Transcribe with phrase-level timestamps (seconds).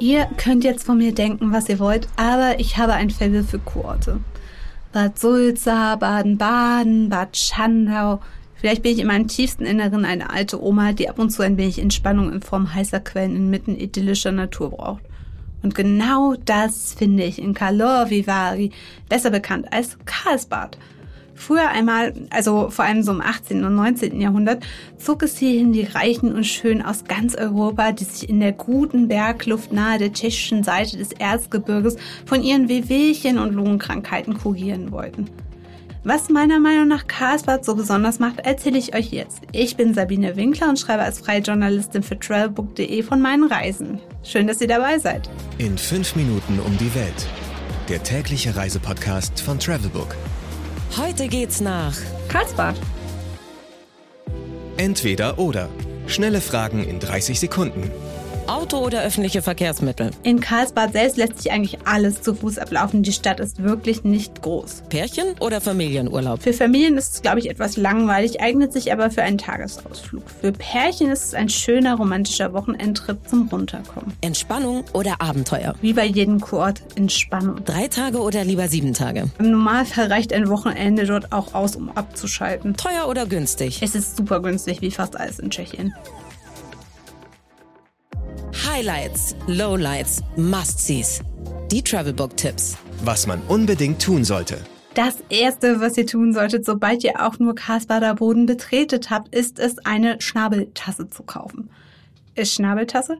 [0.00, 3.58] Ihr könnt jetzt von mir denken, was ihr wollt, aber ich habe ein Faible für
[3.58, 4.20] Kurorte.
[4.92, 8.20] Bad Sulza, Baden-Baden, Bad Schandau.
[8.54, 11.56] Vielleicht bin ich in meinem tiefsten Inneren eine alte Oma, die ab und zu ein
[11.56, 15.02] wenig Entspannung in Form heißer Quellen inmitten idyllischer Natur braucht.
[15.62, 18.70] Und genau das finde ich in Calor Vivari,
[19.08, 20.78] besser bekannt als Karlsbad.
[21.38, 23.64] Früher einmal, also vor allem so im 18.
[23.64, 24.20] und 19.
[24.20, 24.64] Jahrhundert,
[24.98, 29.06] zog es hierhin die Reichen und Schönen aus ganz Europa, die sich in der guten
[29.06, 31.96] Bergluft nahe der tschechischen Seite des Erzgebirges
[32.26, 35.30] von ihren Wehwehchen und Lungenkrankheiten kurieren wollten.
[36.02, 39.40] Was meiner Meinung nach Karlsbad so besonders macht, erzähle ich euch jetzt.
[39.52, 44.00] Ich bin Sabine Winkler und schreibe als freie Journalistin für travelbook.de von meinen Reisen.
[44.22, 45.30] Schön, dass ihr dabei seid.
[45.58, 47.26] In fünf Minuten um die Welt.
[47.88, 50.16] Der tägliche Reisepodcast von Travelbook.
[50.96, 51.94] Heute geht's nach
[52.28, 52.74] Karlsbad.
[54.76, 55.68] Entweder oder.
[56.06, 57.90] Schnelle Fragen in 30 Sekunden.
[58.48, 60.10] Auto oder öffentliche Verkehrsmittel.
[60.22, 63.02] In Karlsbad selbst lässt sich eigentlich alles zu Fuß ablaufen.
[63.02, 64.84] Die Stadt ist wirklich nicht groß.
[64.88, 66.42] Pärchen oder Familienurlaub.
[66.42, 70.22] Für Familien ist es, glaube ich, etwas langweilig, eignet sich aber für einen Tagesausflug.
[70.40, 74.14] Für Pärchen ist es ein schöner romantischer Wochenendtrip zum Runterkommen.
[74.22, 75.74] Entspannung oder Abenteuer.
[75.82, 77.62] Wie bei jedem Kurort Entspannung.
[77.66, 79.26] Drei Tage oder lieber sieben Tage.
[79.38, 82.76] Im Normalfall reicht ein Wochenende dort auch aus, um abzuschalten.
[82.78, 83.82] Teuer oder günstig.
[83.82, 85.94] Es ist super günstig, wie fast alles in Tschechien.
[88.78, 91.20] Highlights, Lowlights, Must-Sees.
[91.68, 92.76] Die Travelbook-Tipps.
[93.02, 94.58] Was man unbedingt tun sollte.
[94.94, 99.58] Das erste, was ihr tun solltet, sobald ihr auch nur Karlsbader Boden betretet habt, ist
[99.58, 101.70] es, eine Schnabeltasse zu kaufen.
[102.36, 103.18] Ist Schnabeltasse?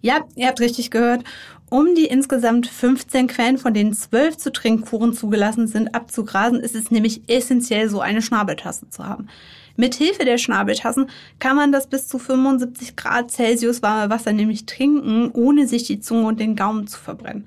[0.00, 1.22] Ja, ihr habt richtig gehört.
[1.68, 6.90] Um die insgesamt 15 Quellen, von denen 12 zu Trinkkuren zugelassen sind, abzugrasen, ist es
[6.90, 9.28] nämlich essentiell, so eine Schnabeltasse zu haben.
[9.76, 11.08] Mithilfe der Schnabeltassen
[11.38, 16.00] kann man das bis zu 75 Grad Celsius warme Wasser nämlich trinken, ohne sich die
[16.00, 17.46] Zunge und den Gaumen zu verbrennen.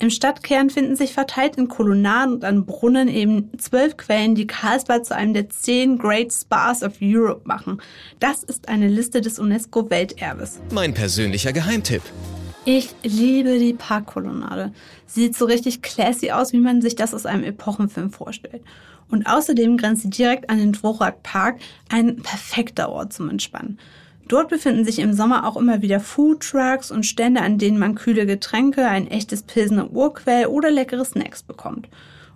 [0.00, 5.04] Im Stadtkern finden sich verteilt in Kolonnaden und an Brunnen eben zwölf Quellen, die Karlsbad
[5.04, 7.82] zu einem der zehn Great Spas of Europe machen.
[8.18, 10.60] Das ist eine Liste des UNESCO-Welterbes.
[10.72, 12.02] Mein persönlicher Geheimtipp.
[12.66, 14.72] Ich liebe die Parkkolonnade.
[15.06, 18.62] Sieht so richtig classy aus, wie man sich das aus einem Epochenfilm vorstellt.
[19.08, 23.78] Und außerdem grenzt sie direkt an den Dvorak Park, ein perfekter Ort zum Entspannen.
[24.28, 27.94] Dort befinden sich im Sommer auch immer wieder Food Trucks und Stände, an denen man
[27.94, 31.88] kühle Getränke, ein echtes Pilsener Urquell oder leckere Snacks bekommt.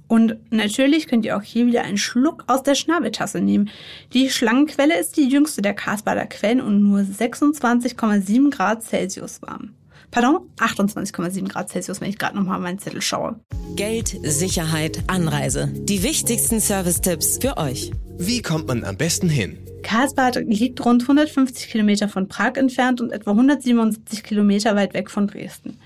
[0.08, 3.70] Und natürlich könnt ihr auch hier wieder einen Schluck aus der Schnabeltasse nehmen.
[4.12, 9.74] Die Schlangenquelle ist die jüngste der Karlsbader Quellen und nur 26,7 Grad Celsius warm.
[10.14, 13.40] Pardon, 28,7 Grad Celsius, wenn ich gerade nochmal meinen Zettel schaue.
[13.74, 15.72] Geld, Sicherheit, Anreise.
[15.74, 17.90] Die wichtigsten Service-Tipps für euch.
[18.16, 19.58] Wie kommt man am besten hin?
[19.82, 25.26] Karlsbad liegt rund 150 Kilometer von Prag entfernt und etwa 177 Kilometer weit weg von
[25.26, 25.78] Dresden.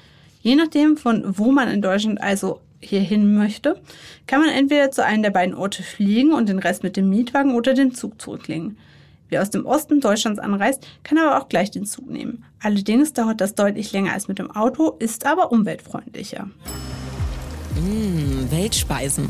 [0.42, 3.80] Je nachdem, von wo man in Deutschland also hierhin möchte,
[4.26, 7.54] kann man entweder zu einem der beiden Orte fliegen und den Rest mit dem Mietwagen
[7.54, 8.76] oder dem Zug zurücklegen.
[9.28, 12.44] Wer aus dem Osten Deutschlands anreist, kann aber auch gleich den Zug nehmen.
[12.62, 16.48] Allerdings dauert das deutlich länger als mit dem Auto, ist aber umweltfreundlicher.
[17.74, 19.28] Mmh, Weltspeisen.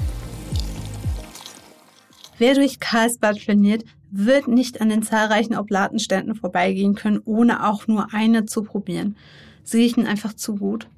[2.39, 8.15] Wer durch Karlsbad flaniert, wird nicht an den zahlreichen Oblatenständen vorbeigehen können, ohne auch nur
[8.15, 9.17] eine zu probieren.
[9.65, 10.89] Sie riechen einfach zu gut.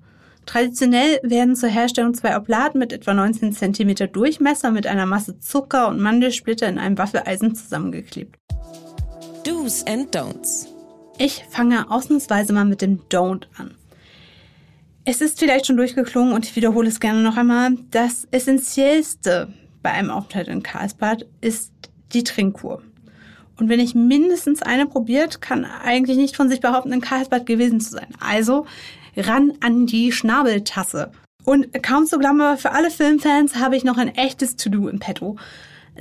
[0.47, 5.89] Traditionell werden zur Herstellung zwei Oblaten mit etwa 19 cm Durchmesser mit einer Masse Zucker
[5.89, 8.37] und Mandelsplitter in einem Waffeleisen zusammengeklebt.
[9.45, 10.67] Do's and Don'ts.
[11.17, 13.75] Ich fange ausnahmsweise mal mit dem Don't an.
[15.05, 17.77] Es ist vielleicht schon durchgeklungen und ich wiederhole es gerne noch einmal.
[17.91, 19.53] Das Essentiellste
[19.83, 21.73] bei einem Aufenthalt in Karlsbad ist
[22.13, 22.83] die Trinkkur.
[23.59, 27.81] Und wenn ich mindestens eine probiert, kann eigentlich nicht von sich behaupten, in Karlsbad gewesen
[27.81, 28.09] zu sein.
[28.21, 28.67] Also
[29.17, 31.13] ran an die Schnabeltasse.
[31.45, 34.99] Und kaum zu glauben, aber für alle Filmfans habe ich noch ein echtes To-Do im
[34.99, 35.37] Petto.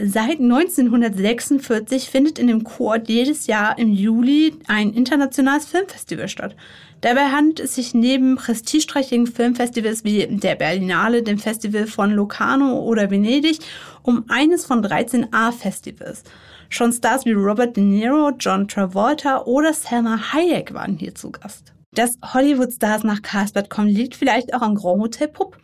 [0.01, 6.55] Seit 1946 findet in dem Chor jedes Jahr im Juli ein internationales Filmfestival statt.
[7.01, 13.11] Dabei handelt es sich neben prestigeträchtigen Filmfestivals wie der Berlinale, dem Festival von Locarno oder
[13.11, 13.59] Venedig
[14.01, 16.23] um eines von 13 A-Festivals.
[16.69, 21.73] Schon Stars wie Robert De Niro, John Travolta oder Selma Hayek waren hier zu Gast.
[21.93, 25.57] Dass Hollywood-Stars nach Karlsbad kommen, liegt vielleicht auch am Grand Hotel Pupp.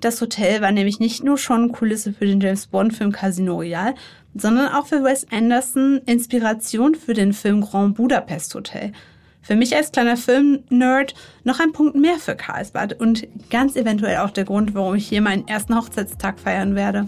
[0.00, 3.94] Das Hotel war nämlich nicht nur schon Kulisse für den James Bond-Film Casino Royale,
[4.34, 8.92] sondern auch für Wes Anderson Inspiration für den Film Grand Budapest Hotel.
[9.40, 11.14] Für mich als kleiner Film-Nerd
[11.44, 15.22] noch ein Punkt mehr für Karlsbad und ganz eventuell auch der Grund, warum ich hier
[15.22, 17.06] meinen ersten Hochzeitstag feiern werde.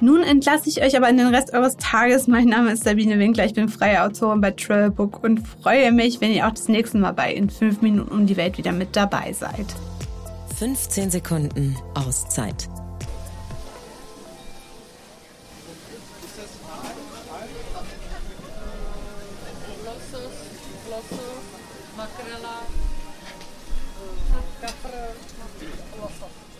[0.00, 2.26] Nun entlasse ich euch aber in den Rest eures Tages.
[2.26, 6.32] Mein Name ist Sabine Winkler, ich bin freie Autorin bei Travelbook und freue mich, wenn
[6.32, 9.32] ihr auch das nächste Mal bei In 5 Minuten um die Welt wieder mit dabei
[9.32, 9.66] seid.
[10.64, 12.68] 15 Sekunden Auszeit.
[21.96, 22.62] makrela,
[24.60, 24.92] kapr,
[26.00, 26.53] losos.